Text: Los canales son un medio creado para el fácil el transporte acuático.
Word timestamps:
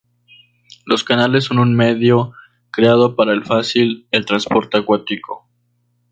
Los 0.87 1.03
canales 1.03 1.43
son 1.43 1.59
un 1.59 1.75
medio 1.75 2.33
creado 2.71 3.15
para 3.15 3.33
el 3.33 3.45
fácil 3.45 4.07
el 4.09 4.25
transporte 4.25 4.79
acuático. 4.79 5.47